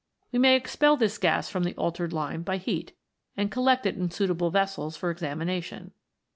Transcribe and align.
We 0.31 0.39
may 0.39 0.55
expel 0.55 0.97
this 0.97 1.19
gas 1.19 1.47
from 1.47 1.63
the 1.63 1.75
altered 1.75 2.11
lime 2.11 2.41
by 2.41 2.57
heat, 2.57 2.93
and 3.37 3.51
collect 3.51 3.85
it 3.85 3.97
in 3.97 4.09
suitable 4.09 4.49
vessels 4.49 4.97
for 4.97 5.13
examina 5.13 5.61
tion. 5.61 5.91